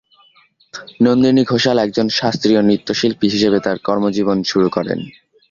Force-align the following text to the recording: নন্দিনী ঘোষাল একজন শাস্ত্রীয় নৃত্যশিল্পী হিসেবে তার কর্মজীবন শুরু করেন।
নন্দিনী 1.03 1.43
ঘোষাল 1.43 1.77
একজন 1.79 2.07
শাস্ত্রীয় 2.09 2.61
নৃত্যশিল্পী 2.61 3.27
হিসেবে 3.29 3.57
তার 3.59 3.77
কর্মজীবন 3.79 4.37
শুরু 4.43 4.67
করেন। 4.69 4.99